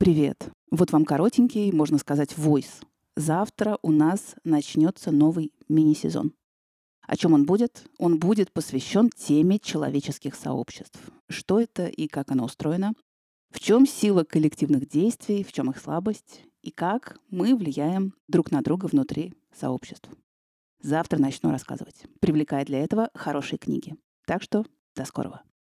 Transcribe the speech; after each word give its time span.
Привет. 0.00 0.50
Вот 0.70 0.92
вам 0.92 1.04
коротенький, 1.04 1.70
можно 1.72 1.98
сказать, 1.98 2.38
войс. 2.38 2.80
Завтра 3.16 3.78
у 3.82 3.92
нас 3.92 4.34
начнется 4.44 5.10
новый 5.10 5.52
мини-сезон. 5.68 6.32
О 7.06 7.16
чем 7.18 7.34
он 7.34 7.44
будет? 7.44 7.84
Он 7.98 8.18
будет 8.18 8.50
посвящен 8.50 9.10
теме 9.10 9.58
человеческих 9.58 10.36
сообществ. 10.36 10.98
Что 11.28 11.60
это 11.60 11.86
и 11.86 12.08
как 12.08 12.30
оно 12.30 12.46
устроено? 12.46 12.94
В 13.50 13.60
чем 13.60 13.86
сила 13.86 14.24
коллективных 14.24 14.88
действий, 14.88 15.44
в 15.44 15.52
чем 15.52 15.70
их 15.70 15.78
слабость? 15.78 16.44
И 16.62 16.70
как 16.70 17.18
мы 17.28 17.54
влияем 17.54 18.14
друг 18.26 18.50
на 18.50 18.62
друга 18.62 18.86
внутри 18.86 19.34
сообществ. 19.54 20.08
Завтра 20.80 21.18
начну 21.18 21.50
рассказывать, 21.50 22.04
привлекая 22.20 22.64
для 22.64 22.78
этого 22.78 23.10
хорошие 23.12 23.58
книги. 23.58 23.96
Так 24.24 24.42
что 24.42 24.64
до 24.96 25.04
скорого. 25.04 25.42